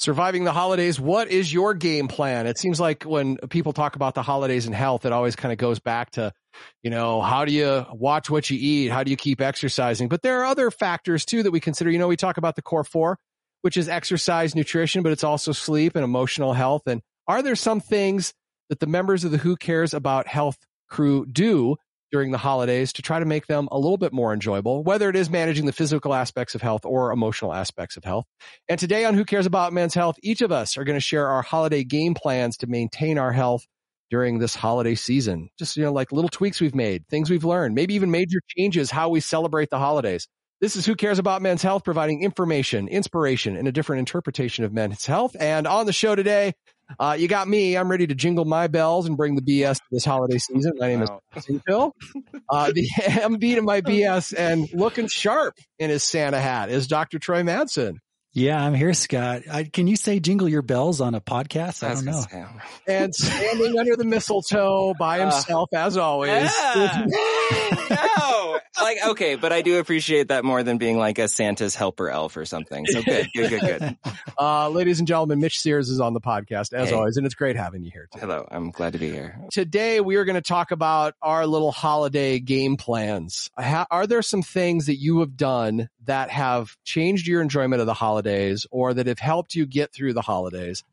[0.00, 0.98] Surviving the holidays.
[0.98, 2.46] What is your game plan?
[2.46, 5.58] It seems like when people talk about the holidays and health, it always kind of
[5.58, 6.32] goes back to,
[6.82, 8.88] you know, how do you watch what you eat?
[8.88, 10.08] How do you keep exercising?
[10.08, 11.90] But there are other factors too that we consider.
[11.90, 13.18] You know, we talk about the core four,
[13.60, 16.86] which is exercise, nutrition, but it's also sleep and emotional health.
[16.86, 18.32] And are there some things
[18.70, 20.56] that the members of the Who Cares About Health
[20.88, 21.76] crew do
[22.10, 25.16] during the holidays to try to make them a little bit more enjoyable, whether it
[25.16, 28.26] is managing the physical aspects of health or emotional aspects of health.
[28.68, 31.28] And today on Who Cares About Men's Health, each of us are going to share
[31.28, 33.66] our holiday game plans to maintain our health
[34.10, 35.48] during this holiday season.
[35.58, 38.90] Just, you know, like little tweaks we've made, things we've learned, maybe even major changes
[38.90, 40.26] how we celebrate the holidays.
[40.60, 44.74] This is Who Cares About Men's Health, providing information, inspiration, and a different interpretation of
[44.74, 45.34] men's health.
[45.40, 46.52] And on the show today,
[46.98, 47.76] uh, you got me.
[47.76, 50.72] I'm ready to jingle my bells and bring the BS to this holiday season.
[50.76, 51.20] My name wow.
[51.36, 51.94] is Phil.
[52.48, 57.18] Uh, the MD to my BS and looking sharp in his Santa hat is Dr.
[57.18, 57.98] Troy Madsen.
[58.32, 59.42] Yeah, I'm here, Scott.
[59.50, 61.82] I, can you say jingle your bells on a podcast?
[61.82, 62.24] I don't know.
[62.86, 66.48] And standing under the mistletoe by uh, himself, uh, as always.
[66.76, 67.06] Yeah.
[67.90, 68.39] no,
[68.80, 72.36] like okay, but I do appreciate that more than being like a Santa's helper elf
[72.36, 72.86] or something.
[72.86, 73.96] So good, good, good, good.
[74.38, 76.94] Uh, ladies and gentlemen, Mitch Sears is on the podcast as hey.
[76.94, 78.08] always, and it's great having you here.
[78.10, 78.20] Today.
[78.26, 79.38] Hello, I'm glad to be here.
[79.52, 83.50] Today we are going to talk about our little holiday game plans.
[83.58, 87.94] Are there some things that you have done that have changed your enjoyment of the
[87.94, 90.84] holidays, or that have helped you get through the holidays?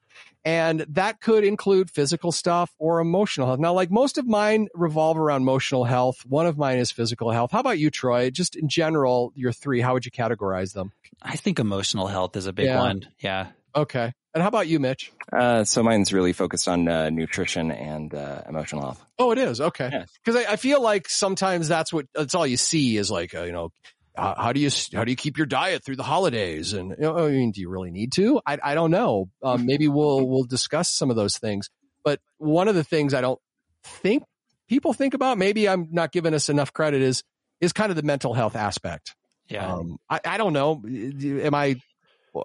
[0.48, 3.60] And that could include physical stuff or emotional health.
[3.60, 6.26] Now, like most of mine revolve around emotional health.
[6.26, 7.52] One of mine is physical health.
[7.52, 8.30] How about you, Troy?
[8.30, 10.94] Just in general, your three, how would you categorize them?
[11.22, 12.80] I think emotional health is a big yeah.
[12.80, 13.10] one.
[13.20, 13.48] Yeah.
[13.76, 14.14] Okay.
[14.34, 15.12] And how about you, Mitch?
[15.34, 19.06] Uh, so mine's really focused on uh, nutrition and uh, emotional health.
[19.20, 20.06] Oh, it is okay.
[20.24, 23.44] Because I, I, feel like sometimes that's what that's all you see is like uh,
[23.44, 23.74] you know
[24.18, 26.74] uh, how do you how do you keep your diet through the holidays?
[26.74, 28.42] And you know, I mean, do you really need to?
[28.46, 29.30] I I don't know.
[29.44, 31.70] Um, maybe we'll we'll discuss some of those things.
[32.04, 33.40] But one of the things I don't
[33.84, 34.24] think
[34.68, 37.24] people think about, maybe I'm not giving us enough credit, is
[37.62, 39.16] is kind of the mental health aspect.
[39.50, 39.74] Yeah.
[39.74, 40.84] Um, I I don't know.
[40.86, 41.76] Am I?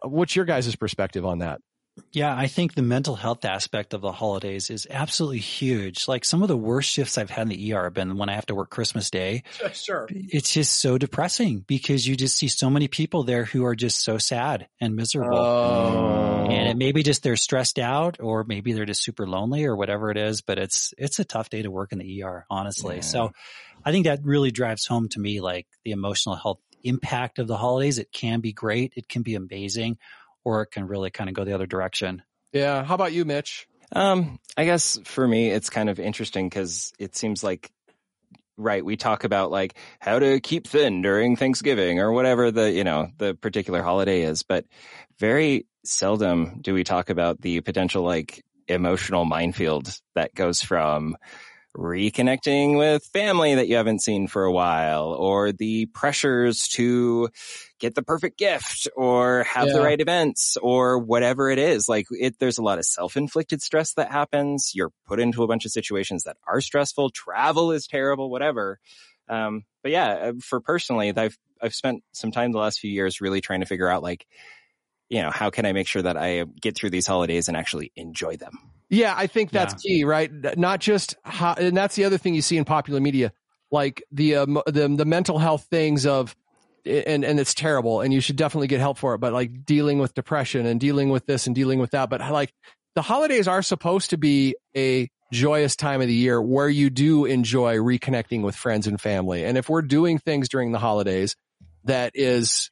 [0.04, 1.60] What's your guys' perspective on that?
[2.12, 6.08] Yeah, I think the mental health aspect of the holidays is absolutely huge.
[6.08, 8.34] Like some of the worst shifts I've had in the ER have been when I
[8.34, 9.42] have to work Christmas Day.
[9.72, 10.08] Sure.
[10.10, 14.02] It's just so depressing because you just see so many people there who are just
[14.02, 15.36] so sad and miserable.
[15.36, 16.46] Oh.
[16.48, 20.10] And it maybe just they're stressed out or maybe they're just super lonely or whatever
[20.10, 22.96] it is, but it's it's a tough day to work in the ER, honestly.
[22.96, 23.02] Yeah.
[23.02, 23.32] So
[23.84, 27.56] I think that really drives home to me like the emotional health impact of the
[27.56, 27.98] holidays.
[27.98, 29.98] It can be great, it can be amazing
[30.44, 32.22] or it can really kind of go the other direction.
[32.52, 32.84] Yeah.
[32.84, 33.66] How about you, Mitch?
[33.94, 37.70] Um, I guess for me, it's kind of interesting because it seems like,
[38.56, 42.84] right, we talk about like how to keep thin during Thanksgiving or whatever the, you
[42.84, 44.64] know, the particular holiday is, but
[45.18, 51.16] very seldom do we talk about the potential like emotional minefield that goes from
[51.76, 57.30] reconnecting with family that you haven't seen for a while or the pressures to
[57.78, 59.72] get the perfect gift or have yeah.
[59.72, 61.88] the right events or whatever it is.
[61.88, 64.72] Like it, there's a lot of self-inflicted stress that happens.
[64.74, 67.10] You're put into a bunch of situations that are stressful.
[67.10, 68.78] Travel is terrible, whatever.
[69.28, 73.20] Um, but yeah, uh, for personally, I've, I've spent some time the last few years
[73.20, 74.26] really trying to figure out like,
[75.08, 77.92] you know, how can I make sure that I get through these holidays and actually
[77.96, 78.58] enjoy them?
[78.92, 79.96] Yeah, I think that's yeah.
[79.96, 80.30] key, right?
[80.58, 83.32] Not just how, and that's the other thing you see in popular media,
[83.70, 86.36] like the um, the the mental health things of,
[86.84, 89.18] and and it's terrible, and you should definitely get help for it.
[89.18, 92.52] But like dealing with depression and dealing with this and dealing with that, but like
[92.94, 97.24] the holidays are supposed to be a joyous time of the year where you do
[97.24, 99.42] enjoy reconnecting with friends and family.
[99.42, 101.34] And if we're doing things during the holidays
[101.84, 102.70] that is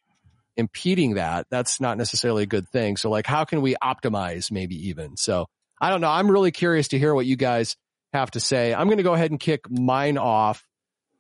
[0.59, 2.99] impeding that, that's not necessarily a good thing.
[2.99, 5.17] So like, how can we optimize maybe even?
[5.17, 5.47] So
[5.81, 6.11] I don't know.
[6.11, 7.77] I'm really curious to hear what you guys
[8.13, 8.75] have to say.
[8.75, 10.65] I'm going to go ahead and kick mine off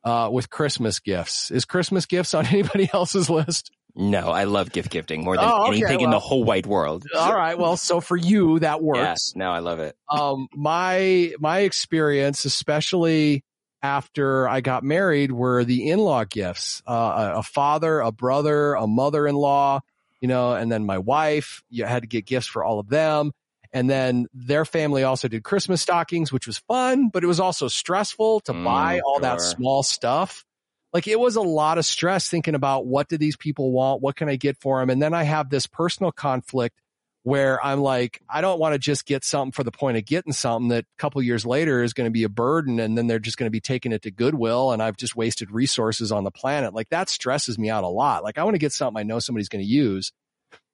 [0.05, 1.51] uh, with Christmas gifts.
[1.51, 3.71] Is Christmas gifts on anybody else's list?
[3.97, 6.67] No, I love gift gifting more than oh, okay, anything well, in the whole wide
[6.67, 7.05] world.
[7.17, 7.59] all right.
[7.59, 9.33] Well, so for you, that works.
[9.35, 9.97] Yeah, no, I love it.
[10.09, 13.45] Um, my, my experience, especially
[13.83, 19.81] after I got married were the in-law gifts, uh, a father, a brother, a mother-in-law,
[20.21, 23.33] you know, and then my wife, you had to get gifts for all of them.
[23.73, 27.69] And then their family also did Christmas stockings, which was fun, but it was also
[27.69, 29.23] stressful to mm, buy all sure.
[29.23, 30.45] that small stuff.
[30.93, 34.03] Like it was a lot of stress thinking about what do these people want?
[34.03, 34.91] What can I get for them?
[34.91, 36.81] And then I have this personal conflict
[37.23, 40.33] where I'm like, I don't want to just get something for the point of getting
[40.33, 43.19] something that a couple years later is going to be a burden and then they're
[43.19, 46.31] just going to be taking it to Goodwill and I've just wasted resources on the
[46.31, 46.75] planet.
[46.75, 48.25] Like that stresses me out a lot.
[48.25, 50.13] Like I want to get something I know somebody's going to use.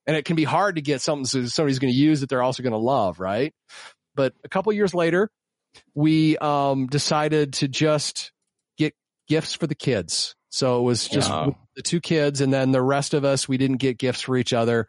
[0.06, 2.42] And it can be hard to get something so somebody's going to use that they're
[2.42, 3.52] also going to love, right?
[4.14, 5.30] But a couple years later,
[5.94, 8.32] we um, decided to just
[8.78, 8.94] get
[9.28, 10.34] gifts for the kids.
[10.50, 11.50] So it was just Yeah.
[11.74, 14.52] the two kids, and then the rest of us, we didn't get gifts for each
[14.52, 14.88] other.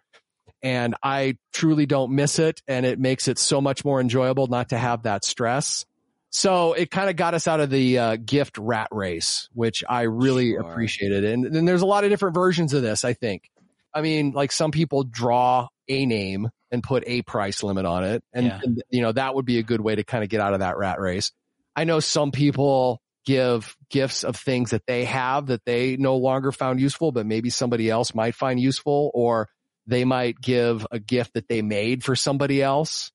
[0.63, 4.69] And I truly don't miss it, and it makes it so much more enjoyable not
[4.69, 5.85] to have that stress.
[6.29, 10.03] So it kind of got us out of the uh, gift rat race, which I
[10.03, 10.61] really Sure.
[10.61, 11.25] appreciated.
[11.25, 13.49] And then there's a lot of different versions of this, I think.
[13.97, 18.23] I mean, like some people draw a name and put a price limit on it.
[18.31, 18.59] And, Yeah.
[18.63, 20.59] and, you know, that would be a good way to kind of get out of
[20.59, 21.31] that rat race.
[21.75, 26.51] I know some people give gifts of things that they have that they no longer
[26.51, 29.49] found useful, but maybe somebody else might find useful, or
[29.87, 33.11] they might give a gift that they made for somebody else,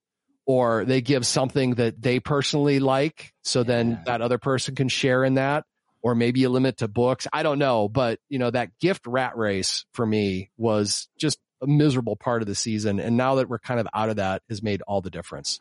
[0.46, 3.32] or they give something that they personally like.
[3.44, 5.64] So then that other person can share in that,
[6.02, 7.26] or maybe a limit to books.
[7.32, 11.66] I don't know, but you know, that gift rat race for me was just a
[11.66, 12.98] miserable part of the season.
[12.98, 15.60] And now that we're kind of out of that has made all the difference.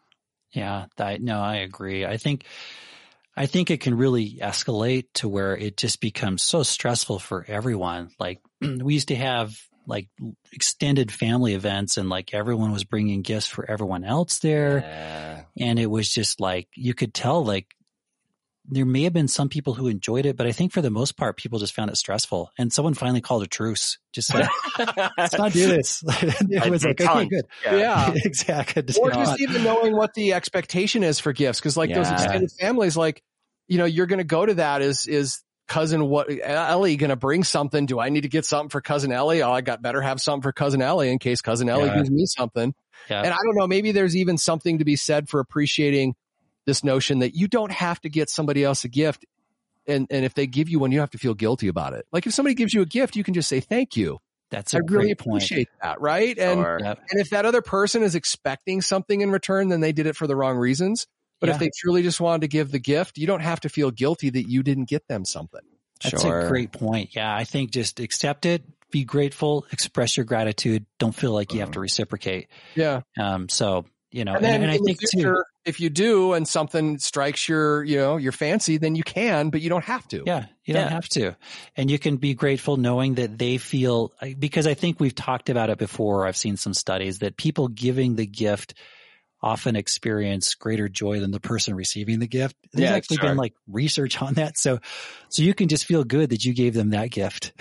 [0.52, 2.06] Yeah, that, no, I agree.
[2.06, 2.46] I think,
[3.38, 8.10] I think it can really escalate to where it just becomes so stressful for everyone.
[8.20, 9.56] Like we used to have
[9.88, 10.10] like
[10.52, 14.80] extended family events and like everyone was bringing gifts for everyone else there.
[14.80, 15.44] Yeah.
[15.58, 17.68] And it was just like, you could tell like
[18.72, 21.18] there may have been some people who enjoyed it, but I think for the most
[21.18, 22.52] part, people just found it stressful.
[22.58, 24.00] And someone finally called a truce.
[24.14, 24.48] Just said,
[25.18, 26.02] let's not do this.
[26.08, 27.46] it was I like, okay, good.
[27.66, 28.14] Yeah.
[28.16, 28.84] exactly.
[28.98, 31.60] or Just just even knowing what the expectation is for gifts.
[31.60, 33.22] Cause like those extended families, like,
[33.68, 37.18] you know, you're going to go to that is, is cousin what Ellie going to
[37.18, 37.86] bring something?
[37.86, 39.42] Do I need to get something for cousin Ellie?
[39.42, 41.98] Oh, I got better have something for cousin Ellie in case cousin Ellie Yeah.
[41.98, 42.74] gives me something.
[43.10, 43.20] Yeah.
[43.22, 46.16] And I don't know, maybe there's even something to be said for appreciating
[46.66, 49.26] this notion that you don't have to get somebody else a gift.
[49.88, 52.06] And, and if they give you one, you have to feel guilty about it.
[52.12, 54.20] Like if somebody gives you a gift, you can just say thank you.
[54.52, 55.44] That's a I really great point.
[55.44, 56.02] appreciate that.
[56.02, 56.38] Right.
[56.38, 56.80] And, Sure.
[56.82, 57.00] Yep.
[57.10, 60.28] and if that other person is expecting something in return, then they did it for
[60.28, 61.08] the wrong reasons.
[61.40, 61.56] But Yeah.
[61.56, 64.30] if they truly just wanted to give the gift, you don't have to feel guilty
[64.30, 65.62] that you didn't get them something.
[66.04, 66.42] That's Sure.
[66.42, 67.16] a great point.
[67.16, 67.34] Yeah.
[67.34, 70.86] I think just accept it, be grateful, express your gratitude.
[71.00, 72.48] Don't feel like you have to reciprocate.
[72.76, 73.02] Yeah.
[73.18, 75.80] Um, so, you know, And and, then and I in the think too, future, if
[75.80, 79.70] you do and something strikes your, you know, your fancy, then you can, but you
[79.70, 80.24] don't have to.
[80.26, 81.36] Yeah, you don't have to.
[81.76, 85.70] And you can be grateful knowing that they feel, because I think we've talked about
[85.70, 86.26] it before.
[86.26, 88.74] I've seen some studies that people giving the gift
[89.44, 92.56] often experience greater joy than the person receiving the gift.
[92.74, 93.30] There's Yeah, actually sure.
[93.30, 94.58] been like research on that.
[94.58, 94.80] So,
[95.30, 97.52] so you can just feel good that you gave them that gift.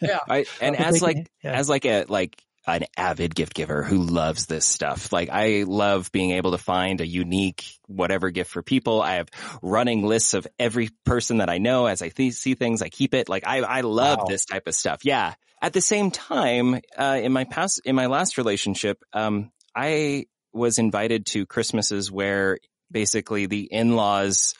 [0.00, 0.18] Yeah.
[0.28, 1.52] I, and as like can- yeah.
[1.52, 5.12] as like a like an avid gift giver who loves this stuff.
[5.12, 9.00] Like I love being able to find a unique whatever gift for people.
[9.02, 9.28] I have
[9.62, 12.82] running lists of every person that I know as I th- see things.
[12.82, 13.28] I keep it.
[13.28, 14.24] Like I I love Wow.
[14.28, 15.00] this type of stuff.
[15.04, 15.34] Yeah.
[15.62, 20.78] At the same time, uh, in my past in my last relationship, um, I was
[20.78, 22.58] invited to Christmases where
[22.90, 24.54] basically the in-laws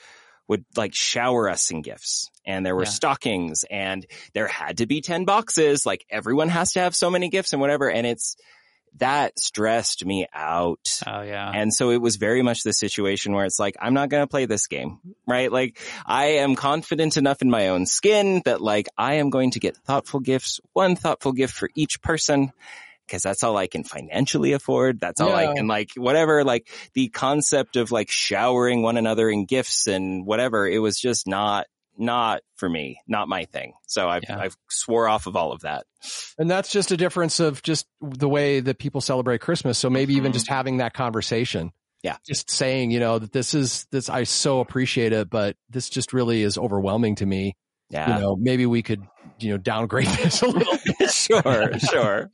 [0.50, 2.88] would like shower us in gifts and there were Yeah.
[2.91, 4.05] stockings and
[4.35, 5.87] there had to be 10 boxes.
[5.87, 7.88] Like everyone has to have so many gifts and whatever.
[7.88, 8.35] And it's
[8.97, 11.00] that stressed me out.
[11.06, 11.52] Oh yeah.
[11.55, 14.26] And so it was very much the situation where it's like, I'm not going to
[14.26, 15.52] play this game, right?
[15.52, 19.61] Like I am confident enough in my own skin that like I am going to
[19.61, 22.50] get thoughtful gifts, one thoughtful gift for each person.
[23.11, 25.01] Cause that's all I can financially afford.
[25.01, 25.51] That's all Yeah.
[25.51, 30.25] I can like, whatever, like the concept of like showering one another in gifts and
[30.25, 30.67] whatever.
[30.67, 31.67] It was just not,
[31.99, 33.75] not for me, not my thing.
[33.87, 34.38] So I've, Yeah.
[34.38, 35.85] I've swore off of all of that.
[36.38, 39.76] And that's just a difference of just the way that people celebrate Christmas.
[39.79, 40.35] So maybe even Mhm.
[40.35, 41.73] just having that conversation.
[42.02, 42.17] Yeah.
[42.26, 46.14] Just saying, you know, that this is this I so appreciate it, but this just
[46.14, 47.57] really is overwhelming to me.
[47.90, 48.14] Yeah.
[48.14, 49.02] You know, maybe we could,
[49.42, 51.11] you know, downgrade this a little bit.
[51.11, 51.78] sure.
[51.78, 52.30] Sure.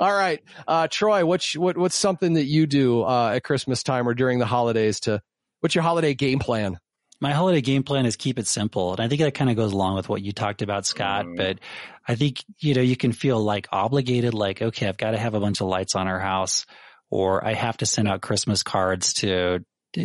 [0.00, 0.42] All right.
[0.66, 4.38] Uh Troy, what's what what's something that you do uh at Christmas time or during
[4.38, 5.20] the holidays to
[5.60, 6.78] what's your holiday game plan?
[7.20, 8.92] my holiday game plan is keep it simple.
[8.92, 11.26] And I think that kind of goes along with what you talked about, Scott.
[11.26, 11.36] Mm.
[11.36, 11.58] But
[12.06, 15.34] I think, you know, you can feel like obligated, like, okay, I've got to have
[15.34, 16.64] a bunch of lights on our house
[17.10, 19.60] or I have to send out Christmas cards to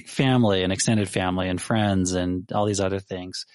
[0.07, 3.45] family and extended family and friends and all these other things.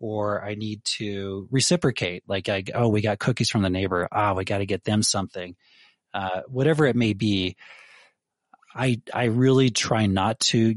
[0.00, 4.08] Or I need to reciprocate, like, I, oh, we got cookies from the neighbor.
[4.10, 5.54] Ah, we got to get them something.
[6.12, 7.56] Uh, whatever it may be.
[8.74, 10.76] I, I really try not to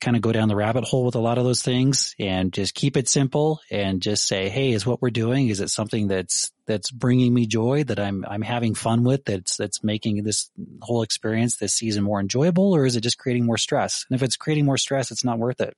[0.00, 2.74] kind of go down the rabbit hole with a lot of those things and just
[2.74, 5.48] keep it simple and just say, Hey, is what we're doing?
[5.48, 9.56] Is it something that's, that's bringing me joy that I'm, I'm having fun with that's,
[9.56, 10.50] that's making this
[10.80, 14.06] whole experience this season more enjoyable or is it just creating more stress?
[14.08, 15.76] And if it's creating more stress, it's not worth it.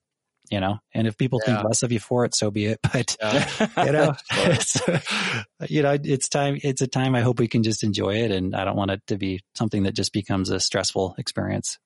[0.51, 1.55] You know, and if people Yeah.
[1.57, 2.79] think less of you for it, so be it.
[2.93, 3.85] But Yeah.
[3.87, 4.81] you know, it's,
[5.71, 6.59] you know, it's time.
[6.63, 7.15] It's a time.
[7.15, 9.85] I hope we can just enjoy it, and I don't want it to be something
[9.85, 11.79] that just becomes a stressful experience.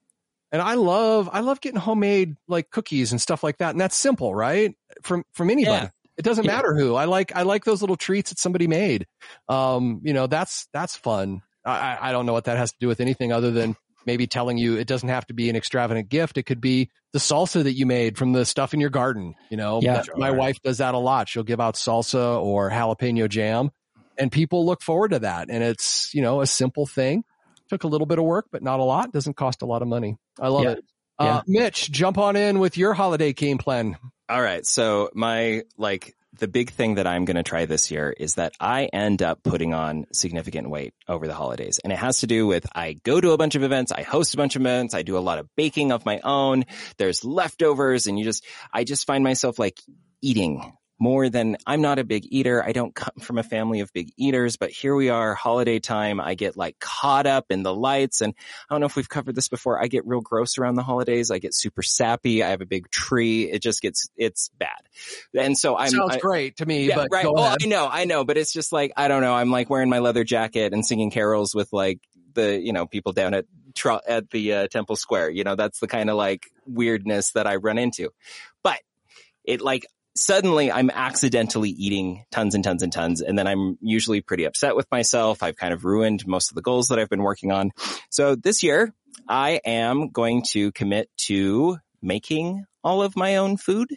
[0.52, 3.70] And I love, I love getting homemade like cookies and stuff like that.
[3.70, 4.74] And that's simple, right?
[5.02, 5.84] From, from anybody.
[5.86, 5.88] Yeah.
[6.16, 6.94] It doesn't matter who.
[6.94, 9.06] I like, I like those little treats that somebody made.
[9.48, 11.42] Um, you know, that's, that's fun.
[11.64, 14.56] I- I don't know what that has to do with anything other than maybe telling
[14.56, 16.38] you it doesn't have to be an extravagant gift.
[16.38, 19.34] It could be the salsa that you made from the stuff in your garden.
[19.50, 20.02] You know, Yeah.
[20.02, 21.28] That- my wife does that a lot.
[21.28, 23.70] She'll give out salsa or jalapeno jam
[24.16, 25.48] and people look forward to that.
[25.50, 27.24] And it's, you know, a simple thing.
[27.68, 29.12] Took a little bit of work, but not a lot.
[29.12, 30.16] Doesn't cost a lot of money.
[30.40, 30.70] I love Yeah.
[30.72, 30.84] it.
[31.18, 33.96] Uh, Mitch, jump on in with your holiday game plan.
[34.28, 34.64] All right.
[34.66, 38.52] So my like the big thing that I'm going to try this year is that
[38.60, 41.78] I end up putting on significant weight over the holidays.
[41.82, 44.34] And it has to do with I go to a bunch of events, I host
[44.34, 46.64] a bunch of events, I do a lot of baking of my own.
[46.98, 49.80] There's leftovers and you just I just find myself like
[50.22, 52.64] eating more than I'm not a big eater.
[52.64, 56.20] I don't come from a family of big eaters, but here we are, holiday time.
[56.20, 58.34] I get like caught up in the lights and
[58.68, 59.82] I don't know if we've covered this before.
[59.82, 61.30] I get real gross around the holidays.
[61.30, 62.42] I get super sappy.
[62.42, 63.50] I have a big tree.
[63.50, 64.80] It just gets, it's bad.
[65.38, 67.24] And so I'm, Sounds I- great to me, yeah, but right.
[67.24, 67.56] go Oh.
[67.60, 69.34] I know, I know, but it's just like, I don't know.
[69.34, 72.00] I'm like wearing my leather jacket and singing carols with like
[72.32, 73.44] the, you know, people down at,
[74.08, 75.30] at the uh, Temple Square.
[75.30, 78.08] You know, that's the kind of like weirdness that I run into.
[78.62, 78.80] But
[79.44, 79.86] it like,
[80.16, 83.20] suddenly I'm accidentally eating tons and tons and tons.
[83.20, 85.42] And then I'm usually pretty upset with myself.
[85.42, 87.72] I've kind of ruined most of the goals that I've been working on.
[88.10, 88.92] So this year
[89.28, 93.96] I am going to commit to making all of my own food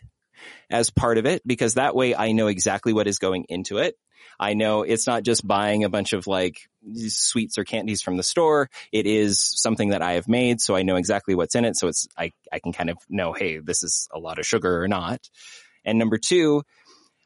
[0.70, 3.96] as part of it because that way I know exactly what is going into it.
[4.40, 6.70] I know it's not just buying a bunch of like
[7.08, 8.70] sweets or candies from the store.
[8.92, 10.62] It is something that I have made.
[10.62, 11.76] So I know exactly what's in it.
[11.78, 14.82] So it's, I, I can kind of know, Hey, this is a lot of sugar
[14.82, 15.20] or not.
[15.90, 16.64] And number two,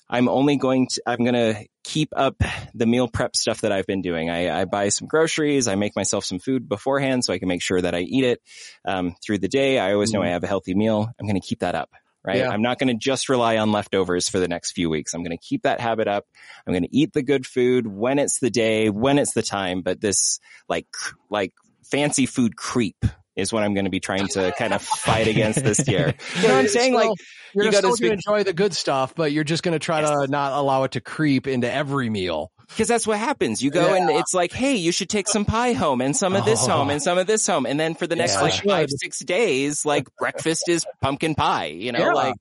[0.09, 2.35] I'm only going to, I'm going to keep up
[2.73, 4.29] the meal prep stuff that I've been doing.
[4.29, 5.67] I, I buy some groceries.
[5.67, 8.41] I make myself some food beforehand so I can make sure that I eat it,
[8.85, 9.79] um, through the day.
[9.79, 11.09] I always know I have a healthy meal.
[11.19, 11.89] I'm going to keep that up.
[12.25, 12.37] Right.
[12.37, 12.51] Yeah.
[12.51, 15.13] I'm not going to just rely on leftovers for the next few weeks.
[15.13, 16.25] I'm going to keep that habit up.
[16.65, 19.81] I'm going to eat the good food when it's the day, when it's the time.
[19.81, 20.39] But this
[20.69, 20.87] like,
[21.29, 21.51] like
[21.83, 22.95] fancy food creep
[23.35, 26.13] is what I'm going to be trying to kind of fight against this year.
[26.37, 26.93] You know what I'm saying?
[26.93, 27.09] Like,
[27.53, 29.73] you're you still gotta going speak- to enjoy the good stuff, but you're just going
[29.73, 32.51] to try to not allow it to creep into every meal.
[32.69, 33.61] Because that's what happens.
[33.61, 36.43] You go and it's like, hey, you should take some pie home and some of
[36.45, 36.71] this Oh.
[36.71, 37.65] home and some of this home.
[37.67, 38.41] And then for the next Yeah.
[38.41, 42.13] like five, six days, like breakfast is pumpkin pie, you know, Yeah.
[42.13, 42.35] like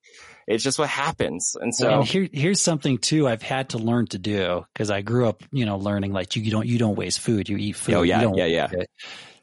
[0.46, 1.54] it's just what happens.
[1.60, 5.02] And so, and here, here's something too I've had to learn to do because I
[5.02, 7.76] grew up, you know, learning like you, you don't you don't waste food, you eat
[7.76, 7.94] food.
[7.96, 8.84] Oh, yeah, you don't yeah, waste yeah.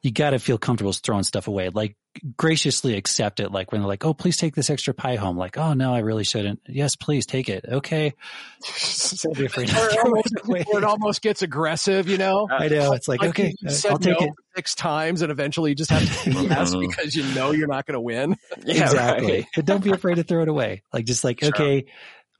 [0.01, 0.07] It.
[0.07, 1.69] You got to feel comfortable throwing stuff away.
[1.69, 1.95] Like
[2.37, 3.51] graciously accept it.
[3.51, 5.99] Like when they're like, "Oh, please take this extra pie home." Like, "Oh no, I
[5.99, 7.65] really shouldn't." Yes, please take it.
[7.67, 8.13] Okay.
[9.23, 10.65] Don't be afraid to Where it throw almost, it away.
[10.67, 12.47] it almost gets aggressive, you know?
[12.49, 12.93] I know.
[12.93, 14.33] It's like, Like okay, uh, I'll take no it.
[14.55, 17.85] six times and eventually you just have to say yes because you know you're not
[17.85, 18.35] going to win.
[18.65, 19.31] yeah, exactly.
[19.31, 19.45] right.
[19.55, 20.83] But don't be afraid to throw it away.
[20.93, 21.49] Like just like, Sure.
[21.49, 21.85] okay,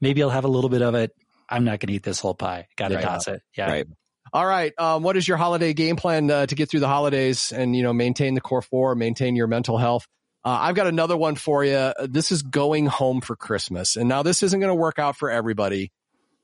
[0.01, 1.12] maybe I'll have a little bit of it.
[1.50, 2.68] I'm not going to eat this whole pie.
[2.75, 3.04] Got to Right.
[3.04, 3.42] toss it.
[3.58, 3.70] Yeah.
[3.70, 3.88] Right.
[4.31, 4.74] All right.
[4.77, 7.83] Um, what is your holiday game plan uh, to get through the holidays and, you
[7.83, 10.07] know, maintain the core four, maintain your mental health?
[10.43, 11.93] Uh, I've got another one for you.
[12.07, 13.95] This is going home for Christmas.
[13.95, 15.91] And now this isn't going to work out for everybody.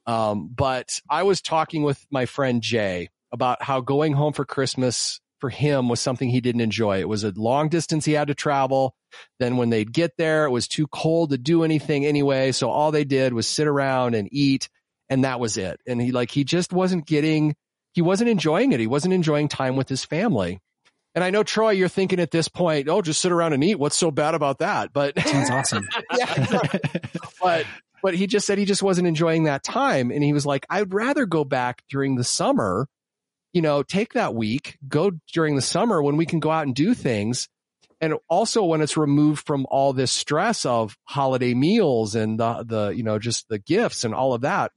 [0.06, 5.20] Um, but I was talking with my friend Jay about how going home for Christmas
[5.40, 7.00] for him was something he didn't enjoy.
[7.00, 8.96] It was a long distance he had to travel.
[9.40, 12.52] Then when they'd get there, it was too cold to do anything anyway.
[12.52, 14.70] So all they did was sit around and eat
[15.10, 15.80] and that was it.
[15.88, 17.56] And he like, he just wasn't getting,
[17.96, 18.80] he wasn't enjoying it.
[18.80, 20.60] He wasn't enjoying time with his family.
[21.16, 23.80] And I know Troy, you're thinking at this point, oh, just sit around and eat.
[23.80, 24.92] What's so bad about that?
[24.92, 25.88] But Sounds awesome.
[26.18, 26.68] yeah,
[27.42, 27.66] but
[28.06, 30.94] but he just said he just wasn't enjoying that time and he was like i'd
[30.94, 32.88] rather go back during the summer
[33.52, 36.76] you know take that week go during the summer when we can go out and
[36.76, 37.50] do things
[38.00, 42.90] and also when it's removed from all this stress of holiday meals and the the
[42.90, 44.72] you know just the gifts and all of that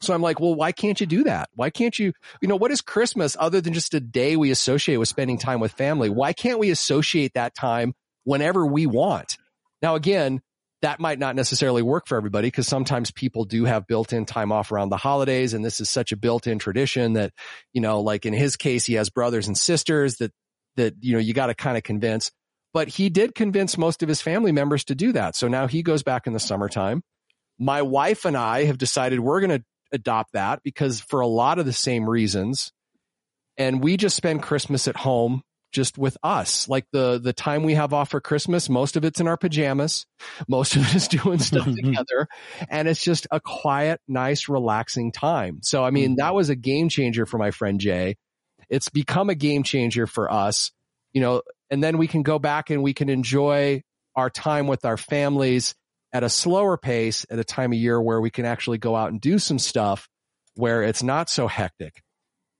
[0.00, 1.48] so i'm like well why can't you do that?
[1.54, 4.96] Why can't you you know what is christmas other than just a day we associate
[4.96, 6.10] with spending time with family?
[6.10, 9.36] Why can't we associate that time whenever we want?
[9.82, 10.40] Now again
[10.82, 14.72] that might not necessarily work for everybody because sometimes people do have built-in time off
[14.72, 17.32] around the holidays and this is such a built-in tradition that
[17.72, 20.32] you know like in his case he has brothers and sisters that
[20.76, 22.30] that you know you got to kind of convince.
[22.72, 25.34] But he did convince most of his family members to do that.
[25.34, 27.02] So now he goes back in the summertime.
[27.58, 31.58] My wife and I have decided we're going to adopt that because for a lot
[31.58, 32.72] of the same reasons
[33.56, 35.42] and we just spend Christmas at home
[35.72, 36.68] just with us.
[36.68, 40.06] Like the the time we have off for Christmas, most of it's in our pajamas.
[40.48, 42.26] Most of it is doing stuff together.
[42.68, 45.60] And it's just a quiet, nice, relaxing time.
[45.62, 46.36] So I mean, that mm-hmm.
[46.36, 48.16] was a game changer for my friend Jay.
[48.68, 50.70] It's become a game changer for us,
[51.12, 53.82] you know, and then we can go back and we can enjoy
[54.14, 55.74] our time with our families
[56.12, 59.10] at a slower pace at a time of year where we can actually go out
[59.10, 60.08] and do some stuff
[60.54, 62.02] where it's not so hectic.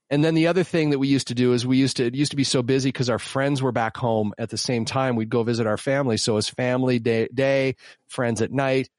[0.09, 2.15] And then the other thing that we used to do is we used to, it
[2.15, 5.15] used to be so busy because our friends were back home at the same time.
[5.15, 6.17] We'd go visit our family.
[6.17, 7.75] So it was family day, day,
[8.09, 8.89] friends at night.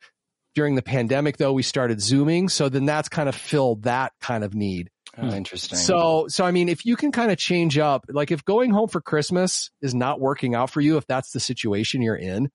[0.54, 2.48] During the pandemic though, we started zooming.
[2.48, 4.90] So then that's kind of filled that kind of need.
[5.18, 5.78] Oh, interesting.
[5.78, 8.88] So, so I mean, if you can kind of change up, like if going home
[8.88, 12.50] for Christmas is not working out for you, if that's the situation you're in,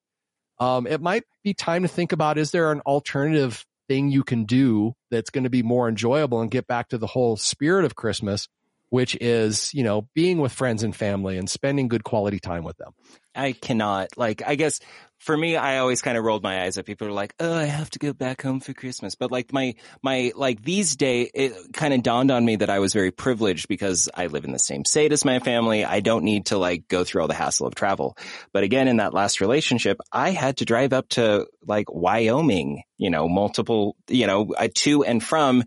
[0.60, 4.46] um, it might be time to think about, is there an alternative thing you can
[4.46, 7.96] do that's going to be more enjoyable and get back to the whole spirit of
[7.96, 8.48] Christmas,
[8.90, 12.78] which is, you know, being with friends and family and spending good quality time with
[12.78, 12.92] them.
[13.36, 14.80] I cannot like I guess
[15.28, 17.54] for me I always kind of rolled my eyes at people who are like, "Oh,
[17.54, 21.30] I have to go back home for Christmas." But like my my like these days
[21.34, 24.54] it kind of dawned on me that I was very privileged because I live in
[24.54, 25.84] the same state as my family.
[25.84, 28.18] I don't need to like go through all the hassle of travel.
[28.54, 33.10] But again, in that last relationship, I had to drive up to like Wyoming, you
[33.10, 35.66] know, multiple, you know, uh, to and from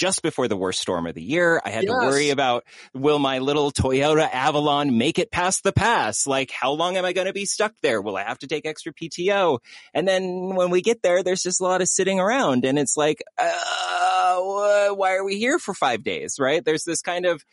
[0.00, 1.60] just before the worst storm of the year.
[1.62, 1.92] I had yes.
[1.92, 2.64] to worry about
[2.94, 6.26] will my little Toyota Avalon make it past the pass?
[6.26, 8.00] Like how long am I going to be stuck there?
[8.00, 9.58] Will I have to take extra PTO?
[9.92, 12.96] And then when we get there, there's just a lot of sitting around and it's
[12.96, 16.36] like, uh, why are we here for five days?
[16.40, 16.64] Right?
[16.64, 17.44] There's this kind of,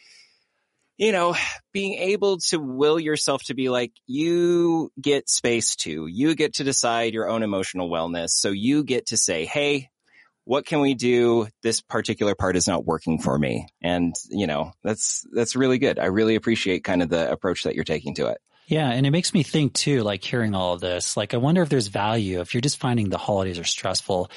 [0.98, 1.36] you know,
[1.74, 6.64] being able to will yourself to be like, you get space to, You get to
[6.64, 8.30] decide your own emotional wellness.
[8.30, 9.90] So you get to say, Hey,
[10.48, 11.48] what can we do?
[11.62, 13.68] This particular part is not working for me.
[13.82, 16.00] And, you know, that's, that's really good.
[16.00, 18.38] I really appreciate kind of the approach that you're taking to it.
[18.68, 18.90] Yeah.
[18.90, 21.70] And it makes me think too, like hearing all of this, like I wonder if
[21.70, 24.30] there's value if you're just finding the holidays are stressful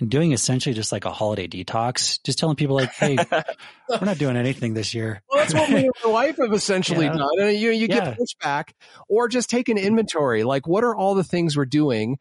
[0.00, 3.18] and doing essentially just like a holiday detox, just telling people like, Hey,
[3.88, 5.22] we're not doing anything this year.
[5.30, 7.16] Well, that's what me and my wife have essentially yeah.
[7.16, 7.40] done.
[7.40, 8.14] And you, you get yeah.
[8.14, 8.72] pushback
[9.08, 10.44] or just take an inventory.
[10.44, 12.18] Like what are all the things we're doing?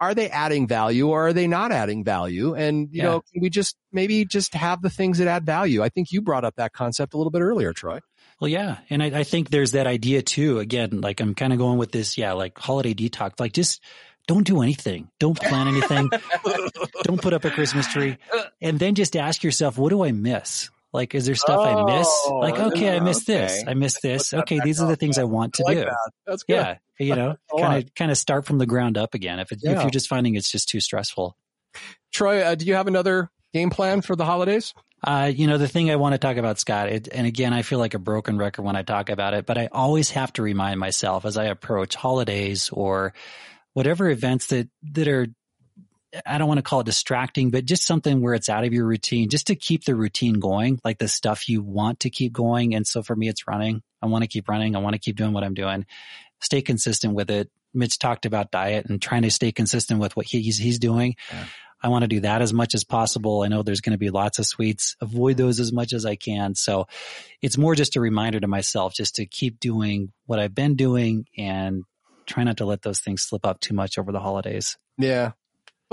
[0.00, 2.54] Are they adding value or are they not adding value?
[2.54, 3.04] And, you yeah.
[3.04, 5.82] know, we just maybe just have the things that add value?
[5.82, 8.00] I think you brought up that concept a little bit earlier, Troy.
[8.40, 8.78] Well, yeah.
[8.90, 10.58] And I, I think there's that idea too.
[10.58, 13.80] Again, like I'm kind of going with this, yeah, like holiday detox, like just
[14.26, 15.08] don't do anything.
[15.20, 16.10] Don't plan anything.
[17.02, 18.16] don't put up a Christmas tree.
[18.60, 20.70] And then just ask yourself, what do I miss?
[20.94, 22.28] Like, is there stuff oh, I miss?
[22.30, 23.40] Like, okay, I missed okay.
[23.40, 23.64] this.
[23.66, 24.32] I missed this.
[24.32, 25.84] Okay, these are the things I want to I like do.
[25.86, 26.10] That.
[26.24, 26.54] That's good.
[26.54, 29.40] Yeah, you know, kind of kind of start from the ground up again.
[29.40, 29.72] If it, yeah.
[29.72, 31.36] if you're just finding it's just too stressful.
[32.12, 34.72] Troy, uh, do you have another game plan for the holidays?
[35.02, 37.62] Uh, you know, the thing I want to talk about, Scott, it, and again, I
[37.62, 40.42] feel like a broken record when I talk about it, but I always have to
[40.42, 43.14] remind myself as I approach holidays or
[43.72, 45.26] whatever events that, that are
[46.26, 48.86] I don't want to call it distracting, but just something where it's out of your
[48.86, 52.74] routine, just to keep the routine going, like the stuff you want to keep going.
[52.74, 53.82] And so for me, it's running.
[54.02, 54.76] I want to keep running.
[54.76, 55.86] I want to keep doing what I'm doing.
[56.40, 57.50] Stay consistent with it.
[57.72, 61.16] Mitch talked about diet and trying to stay consistent with what he's he's doing.
[61.32, 61.46] Yeah.
[61.82, 63.42] I want to do that as much as possible.
[63.42, 64.96] I know there's going to be lots of sweets.
[65.02, 66.54] Avoid those as much as I can.
[66.54, 66.86] So
[67.42, 71.26] it's more just a reminder to myself just to keep doing what I've been doing
[71.36, 71.82] and
[72.24, 74.78] try not to let those things slip up too much over the holidays.
[74.96, 75.32] Yeah.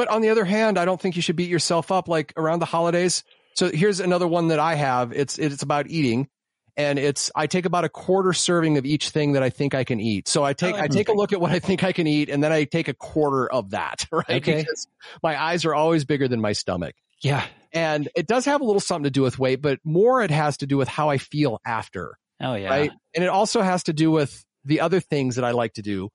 [0.02, 2.58] But on the other hand, I don't think you should beat yourself up like around
[2.58, 3.24] the holidays.
[3.54, 5.12] So here's another one that I have.
[5.12, 6.28] It's it's about eating
[6.76, 9.84] and it's I take about a quarter serving of each thing that I think I
[9.84, 10.28] can eat.
[10.28, 12.30] So I take oh, I take a look at what I think I can eat
[12.30, 14.42] and then I take a quarter of that, right?
[14.42, 14.62] Okay.
[14.62, 14.88] Because
[15.22, 16.96] my eyes are always bigger than my stomach.
[17.22, 17.46] Yeah.
[17.72, 20.58] And it does have a little something to do with weight, but more it has
[20.58, 22.18] to do with how I feel after.
[22.42, 22.70] Oh yeah.
[22.70, 22.92] Right?
[23.14, 26.10] And it also has to do with the other things that I like to do.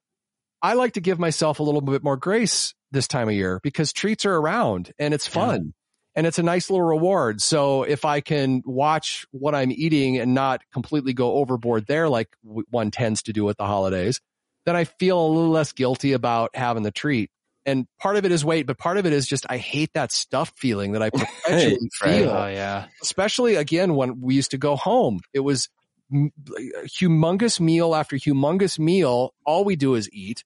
[0.61, 3.93] I like to give myself a little bit more grace this time of year because
[3.93, 5.57] treats are around and it's fun.
[5.65, 5.71] Yeah.
[6.17, 7.43] And it's a nice little reward.
[7.43, 12.29] So if I can watch what I'm eating and not completely go overboard there, like
[12.43, 14.21] one tends to do at the holidays,
[14.65, 17.31] then I feel a little less guilty about having the treat.
[17.67, 20.11] And part of it is weight, but part of it is just I hate that
[20.11, 21.11] stuff feeling that I
[21.45, 22.31] perpetually feel.
[22.31, 22.87] Oh yeah.
[23.03, 25.69] Especially again when we used to go home, it was
[26.11, 29.35] humongous meal after humongous meal.
[29.45, 30.45] All we do is eat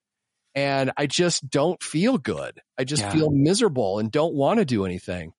[0.54, 2.60] and I just don't feel good.
[2.78, 3.10] I just yeah.
[3.10, 5.32] feel miserable and don't want to do anything.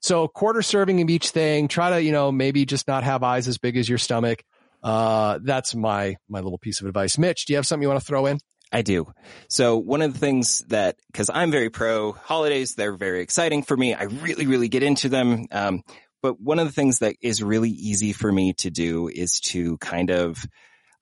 [0.00, 3.48] So quarter serving of each thing, try to, you know, maybe just not have eyes
[3.48, 4.42] as big as your stomach.
[4.82, 7.18] Uh, that's my, my little piece of advice.
[7.18, 8.38] Mitch, do you have something you want to throw in?
[8.72, 9.12] I do.
[9.48, 13.76] So one of the things that, cause I'm very pro holidays, they're very exciting for
[13.76, 13.94] me.
[13.94, 15.46] I really, really get into them.
[15.50, 15.82] Um,
[16.22, 19.76] but one of the things that is really easy for me to do is to
[19.78, 20.46] kind of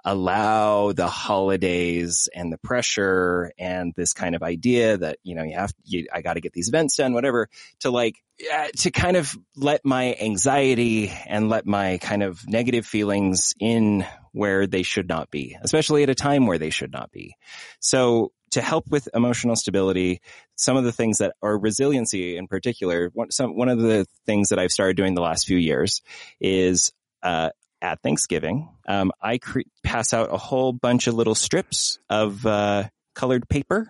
[0.05, 5.55] allow the holidays and the pressure and this kind of idea that, you know, you
[5.55, 7.49] have, you, I got to get these events done, whatever,
[7.81, 8.17] to like,
[8.53, 14.07] uh, to kind of let my anxiety and let my kind of negative feelings in
[14.33, 17.35] where they should not be, especially at a time where they should not be.
[17.81, 20.21] So to help with emotional stability,
[20.57, 24.49] some of the things that are resiliency in particular, one, some, one of the things
[24.49, 26.03] that I've started doing the last few years
[26.41, 27.51] is, uh,
[27.83, 32.89] at Thanksgiving, um, I cre- pass out a whole bunch of little strips of uh,
[33.15, 33.89] colored paper,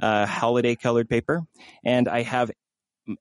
[0.00, 1.42] uh, holiday colored paper,
[1.84, 2.50] and I have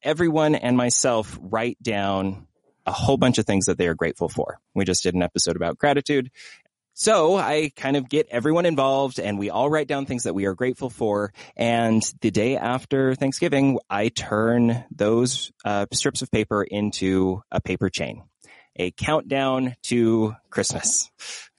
[0.03, 2.47] everyone and myself write down
[2.85, 4.59] a whole bunch of things that they are grateful for.
[4.73, 6.31] We just did an episode about gratitude.
[6.93, 10.45] So I kind of get everyone involved and we all write down things that we
[10.45, 11.31] are grateful for.
[11.55, 17.89] And the day after Thanksgiving, I turn those uh, strips of paper into a paper
[17.89, 18.23] chain
[18.77, 21.09] a countdown to Christmas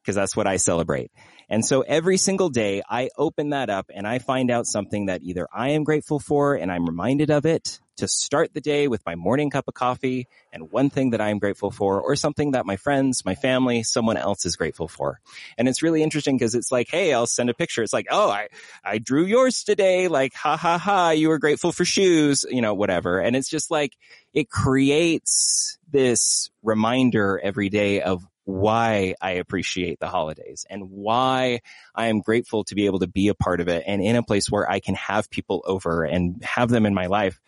[0.00, 1.10] because that's what I celebrate.
[1.50, 5.22] And so every single day I open that up and I find out something that
[5.22, 9.04] either I am grateful for and I'm reminded of it to start the day with
[9.04, 12.52] my morning cup of coffee and one thing that I am grateful for or something
[12.52, 15.20] that my friends, my family, someone else is grateful for.
[15.56, 17.82] And it's really interesting because it's like, Hey, I'll send a picture.
[17.82, 18.48] It's like, Oh, I,
[18.84, 20.08] I drew yours today.
[20.08, 21.10] Like, ha ha ha.
[21.10, 23.20] You were grateful for shoes, you know, whatever.
[23.20, 23.94] And it's just like,
[24.34, 31.60] it creates this reminder every day of why I appreciate the holidays and why
[31.94, 34.22] I am grateful to be able to be a part of it and in a
[34.22, 37.38] place where I can have people over and have them in my life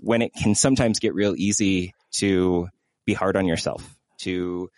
[0.00, 2.68] when it can sometimes get real easy to
[3.04, 4.70] be hard on yourself, to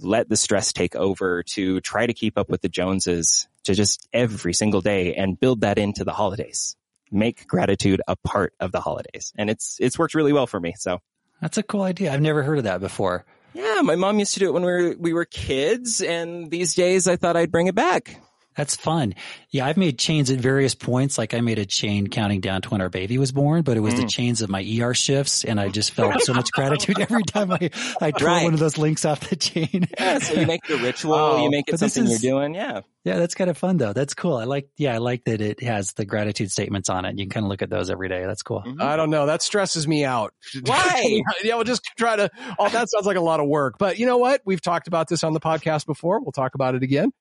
[0.00, 4.08] let the stress take over, to try to keep up with the Joneses, to just
[4.12, 6.76] every single day and build that into the holidays.
[7.12, 9.32] Make gratitude a part of the holidays.
[9.38, 10.74] And it's, it's worked really well for me.
[10.76, 11.00] So
[11.44, 12.10] that's a cool idea.
[12.10, 13.22] I've never heard of that before.
[13.52, 16.72] Yeah, my mom used to do it when we were we were kids, and these
[16.72, 18.18] days I thought I'd bring it back.
[18.56, 19.14] That's fun.
[19.50, 21.18] Yeah, I've made chains at various points.
[21.18, 23.80] Like I made a chain counting down to when our baby was born, but it
[23.80, 24.02] was mm.
[24.02, 27.50] the chains of my ER shifts, and I just felt so much gratitude every time
[27.50, 28.44] I I tore right.
[28.44, 29.88] one of those links off the chain.
[29.98, 32.54] Yeah, so you make the ritual, oh, you make it something is, you're doing.
[32.54, 33.92] Yeah, yeah, that's kind of fun though.
[33.92, 34.36] That's cool.
[34.36, 34.68] I like.
[34.76, 37.18] Yeah, I like that it has the gratitude statements on it.
[37.18, 38.24] You can kind of look at those every day.
[38.24, 38.62] That's cool.
[38.64, 38.80] Mm-hmm.
[38.80, 39.26] I don't know.
[39.26, 40.32] That stresses me out.
[40.64, 41.22] Why?
[41.44, 42.30] yeah, we'll just try to.
[42.58, 43.76] Oh, that sounds like a lot of work.
[43.78, 44.40] But you know what?
[44.44, 46.20] We've talked about this on the podcast before.
[46.20, 47.12] We'll talk about it again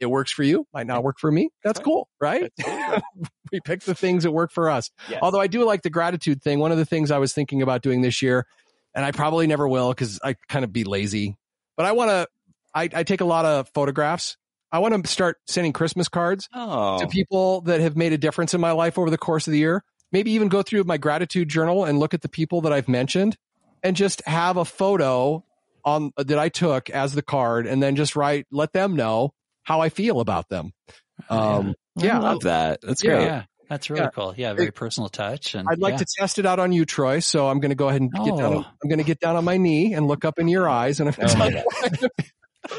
[0.00, 1.50] it works for you, might not work for me.
[1.64, 2.52] That's cool, right?
[3.52, 4.90] we pick the things that work for us.
[5.08, 5.20] Yes.
[5.22, 6.58] Although I do like the gratitude thing.
[6.58, 8.46] One of the things I was thinking about doing this year,
[8.94, 11.36] and I probably never will because I kind of be lazy,
[11.76, 12.28] but I want to,
[12.74, 14.36] I, I, take a lot of photographs.
[14.70, 16.98] I want to start sending Christmas cards oh.
[17.00, 19.58] to people that have made a difference in my life over the course of the
[19.58, 19.82] year.
[20.12, 23.36] Maybe even go through my gratitude journal and look at the people that I've mentioned
[23.82, 25.44] and just have a photo
[25.84, 29.32] on that I took as the card and then just write, let them know
[29.68, 30.72] how I feel about them.
[31.28, 32.16] Um, yeah, yeah.
[32.16, 32.80] I love that.
[32.80, 33.20] That's great.
[33.20, 33.44] Yeah.
[33.68, 34.10] That's really yeah.
[34.14, 34.34] cool.
[34.34, 35.54] Yeah, very personal touch.
[35.54, 35.98] And I'd like yeah.
[35.98, 37.18] to test it out on you, Troy.
[37.18, 38.24] So I'm going to go ahead and oh.
[38.24, 38.54] get down.
[38.54, 41.00] On, I'm going to get down on my knee and look up in your eyes,
[41.00, 42.08] and I'm oh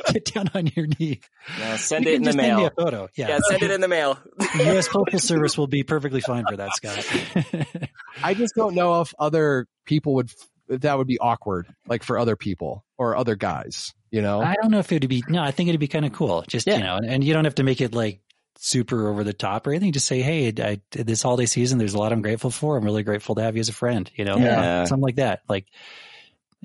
[0.14, 1.20] get down on your knee.
[1.60, 2.66] No, send you it in the mail.
[2.66, 3.08] a photo.
[3.16, 3.28] Yeah.
[3.28, 4.18] yeah, send it in the mail.
[4.38, 4.88] the U.S.
[4.88, 7.06] Postal Service will be perfectly fine for that, Scott.
[8.24, 10.32] I just don't know if other people would.
[10.70, 14.70] That would be awkward, like for other people or other guys you know i don't
[14.70, 16.78] know if it'd be no i think it'd be kind of cool just yeah.
[16.78, 18.22] you know and, and, you don't have to make it like
[18.58, 21.98] super over the top or anything just say hey I, this holiday season there's a
[21.98, 24.38] lot i'm grateful for i'm really grateful to have you as a friend you know
[24.38, 24.82] yeah.
[24.82, 25.66] Uh, something like that like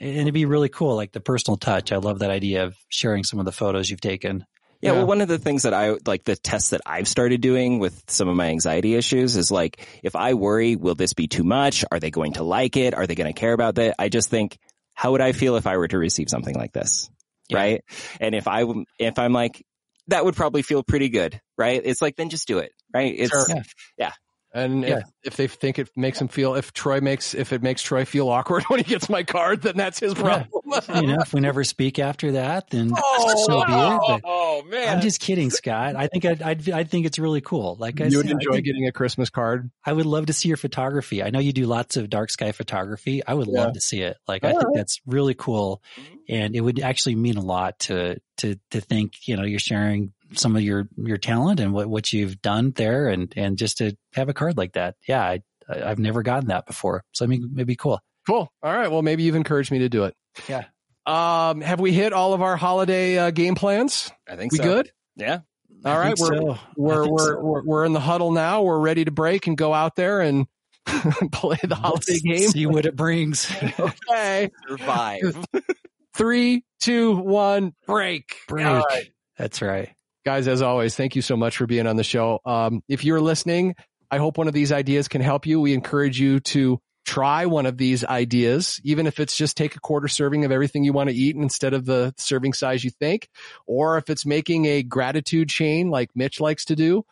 [0.00, 3.22] and it'd be really cool like the personal touch i love that idea of sharing
[3.22, 4.44] some of the photos you've taken
[4.84, 7.40] yeah, yeah, well, one of the things that I like the tests that I've started
[7.40, 11.26] doing with some of my anxiety issues is like, if I worry, will this be
[11.26, 11.86] too much?
[11.90, 12.92] Are they going to like it?
[12.92, 13.94] Are they going to care about that?
[13.98, 14.58] I just think,
[14.94, 17.10] how would I feel if I were to receive something like this?
[17.48, 17.58] yeah.
[17.58, 17.84] right?
[18.20, 18.64] And if I
[18.98, 19.64] if I'm like
[20.08, 21.80] that would probably feel pretty good, right?
[21.82, 23.14] It's like then just do it, right?
[23.16, 23.46] It's sure.
[23.48, 23.62] yeah.
[23.96, 24.12] yeah.
[24.56, 24.98] And yeah.
[24.98, 28.04] if, if they think it makes him feel, if Troy makes, if it makes Troy
[28.04, 30.48] feel awkward when he gets my card, then that's his problem.
[30.66, 31.00] Yeah.
[31.00, 34.00] you know, if we never speak after that, then oh, so be it.
[34.06, 35.96] But oh, oh man, I'm just kidding, Scott.
[35.96, 37.76] I think I'd, I'd, i think it's really cool.
[37.78, 39.70] Like I you would said, enjoy getting a Christmas card.
[39.84, 41.22] I would love to see your photography.
[41.22, 43.24] I know you do lots of dark sky photography.
[43.26, 43.64] I would yeah.
[43.64, 44.16] love to see it.
[44.26, 46.14] Like I think that's really cool, mm-hmm.
[46.28, 49.26] and it would actually mean a lot to to to think.
[49.26, 53.08] You know, you're sharing some of your your talent and what what you've done there,
[53.08, 54.96] and and just to have a card like that.
[55.06, 58.00] Yeah, I, I've never gotten that before, so I mean, it'd be cool.
[58.26, 58.50] Cool.
[58.62, 58.90] All right.
[58.90, 60.14] Well, maybe you've encouraged me to do it.
[60.48, 60.64] Yeah.
[61.06, 64.10] Um, have we hit all of our holiday uh, game plans?
[64.28, 64.64] I think we so.
[64.64, 64.90] good.
[65.16, 65.40] Yeah.
[65.84, 66.14] All right.
[66.18, 66.58] We're, so.
[66.76, 67.40] we're, we're, so.
[67.40, 68.62] we're, we're in the huddle now.
[68.62, 70.46] We're ready to break and go out there and
[71.32, 72.48] play the holiday Let's game.
[72.50, 73.50] See what it brings.
[73.78, 74.50] okay.
[74.68, 75.44] Survive.
[76.14, 78.36] Three, two, one, break.
[78.46, 78.66] Break.
[78.66, 79.10] Right.
[79.36, 79.90] That's right.
[80.24, 82.40] guys, as always, thank you so much for being on the show.
[82.44, 83.74] Um, if you're listening,
[84.10, 85.60] I hope one of these ideas can help you.
[85.60, 89.80] We encourage you to try one of these ideas, even if it's just take a
[89.80, 93.28] quarter serving of everything you want to eat instead of the serving size you think,
[93.66, 97.04] or if it's making a gratitude chain like Mitch likes to do,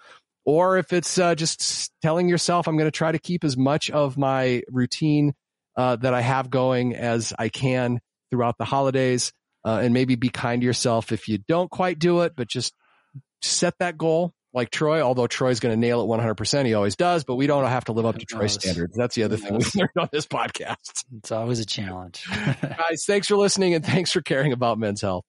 [0.44, 3.90] or if it's uh, just telling yourself, I'm going to try to keep as much
[3.90, 5.34] of my routine
[5.76, 8.00] uh, that I have going as I can
[8.30, 9.32] throughout the holidays,
[9.64, 12.74] uh, and maybe be kind to yourself if you don't quite do it, but just
[13.42, 16.66] set that goal like Troy, although Troy's going to nail it 100%.
[16.66, 18.96] He always does, but we don't have to live up to Troy's standards.
[18.96, 21.04] That's the other thing we learned on this podcast.
[21.18, 22.26] It's always a challenge.
[22.30, 25.24] Guys, thanks for listening and thanks for caring about men's health.